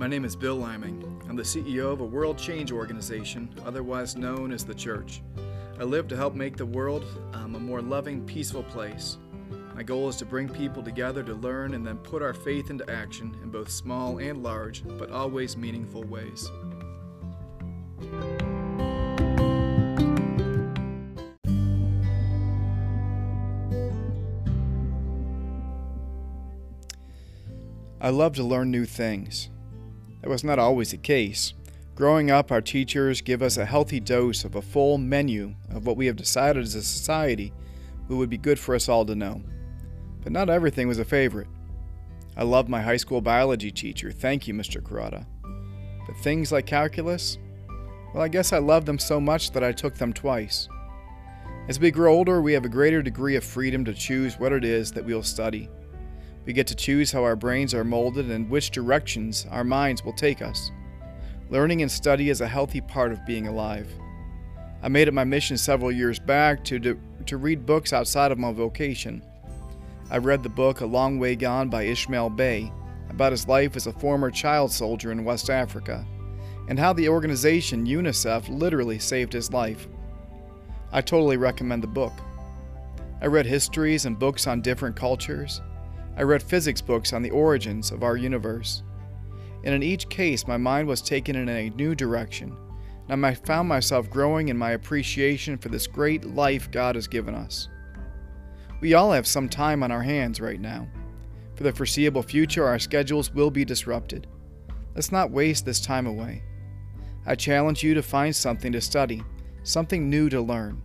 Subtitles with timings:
[0.00, 1.22] My name is Bill Liming.
[1.28, 5.20] I'm the CEO of a world change organization, otherwise known as the Church.
[5.78, 9.18] I live to help make the world um, a more loving, peaceful place.
[9.74, 12.90] My goal is to bring people together to learn and then put our faith into
[12.90, 16.50] action in both small and large, but always meaningful ways.
[28.00, 29.50] I love to learn new things.
[30.22, 31.54] That was not always the case.
[31.94, 35.96] Growing up, our teachers give us a healthy dose of a full menu of what
[35.96, 37.52] we have decided as a society
[38.16, 39.42] would be good for us all to know.
[40.22, 41.48] But not everything was a favorite.
[42.36, 44.80] I loved my high school biology teacher, thank you, Mr.
[44.80, 45.26] Kurata.
[46.06, 47.38] But things like calculus?
[48.12, 50.68] Well, I guess I loved them so much that I took them twice.
[51.68, 54.64] As we grow older, we have a greater degree of freedom to choose what it
[54.64, 55.68] is that we will study.
[56.46, 60.12] We get to choose how our brains are molded and which directions our minds will
[60.12, 60.70] take us.
[61.50, 63.92] Learning and study is a healthy part of being alive.
[64.82, 68.38] I made it my mission several years back to, to, to read books outside of
[68.38, 69.22] my vocation.
[70.10, 72.72] I read the book A Long Way Gone by Ishmael Beah
[73.10, 76.06] about his life as a former child soldier in West Africa
[76.68, 79.88] and how the organization UNICEF literally saved his life.
[80.92, 82.12] I totally recommend the book.
[83.20, 85.60] I read histories and books on different cultures,
[86.16, 88.82] I read physics books on the origins of our universe.
[89.64, 92.56] And in each case, my mind was taken in a new direction,
[93.08, 97.34] and I found myself growing in my appreciation for this great life God has given
[97.34, 97.68] us.
[98.80, 100.88] We all have some time on our hands right now.
[101.54, 104.26] For the foreseeable future, our schedules will be disrupted.
[104.94, 106.42] Let's not waste this time away.
[107.26, 109.22] I challenge you to find something to study,
[109.62, 110.80] something new to learn.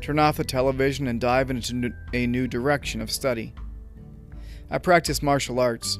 [0.00, 3.52] Turn off the television and dive into a new direction of study.
[4.70, 5.98] I practice martial arts.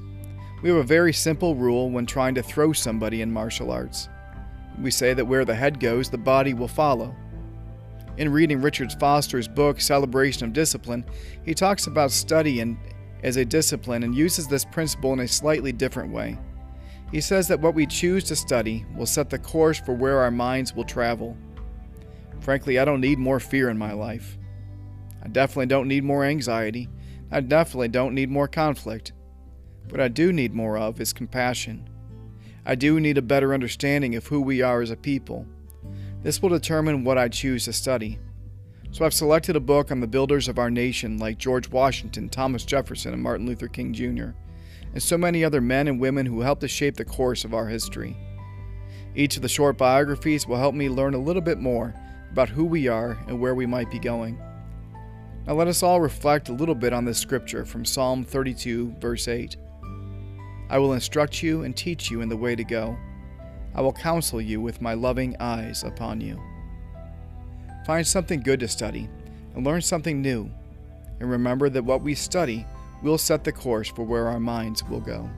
[0.63, 4.09] We have a very simple rule when trying to throw somebody in martial arts.
[4.81, 7.15] We say that where the head goes, the body will follow.
[8.19, 11.05] In reading Richard Foster's book, Celebration of Discipline,
[11.45, 12.77] he talks about study and,
[13.23, 16.37] as a discipline and uses this principle in a slightly different way.
[17.11, 20.31] He says that what we choose to study will set the course for where our
[20.31, 21.37] minds will travel.
[22.41, 24.37] Frankly, I don't need more fear in my life.
[25.23, 26.89] I definitely don't need more anxiety.
[27.31, 29.13] I definitely don't need more conflict.
[29.91, 31.89] What I do need more of is compassion.
[32.65, 35.47] I do need a better understanding of who we are as a people.
[36.23, 38.19] This will determine what I choose to study.
[38.91, 42.65] So I've selected a book on the builders of our nation like George Washington, Thomas
[42.65, 44.31] Jefferson, and Martin Luther King Jr.,
[44.95, 47.69] and so many other men and women who helped to shape the course of our
[47.69, 48.17] history.
[49.15, 51.95] Each of the short biographies will help me learn a little bit more
[52.31, 54.41] about who we are and where we might be going.
[55.49, 59.29] Now let us all reflect a little bit on this scripture from Psalm 32, verse
[59.29, 59.57] 8.
[60.69, 62.99] I will instruct you and teach you in the way to go.
[63.75, 66.39] I will counsel you with my loving eyes upon you.
[67.87, 69.09] Find something good to study
[69.55, 70.51] and learn something new.
[71.19, 72.67] And remember that what we study
[73.03, 75.31] will set the course for where our minds will go.